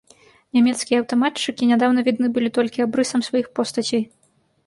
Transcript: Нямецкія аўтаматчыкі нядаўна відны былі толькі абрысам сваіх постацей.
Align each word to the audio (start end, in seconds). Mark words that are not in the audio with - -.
Нямецкія 0.57 1.01
аўтаматчыкі 1.01 1.67
нядаўна 1.73 2.03
відны 2.09 2.27
былі 2.37 2.49
толькі 2.57 2.85
абрысам 2.87 3.21
сваіх 3.27 3.47
постацей. 3.59 4.03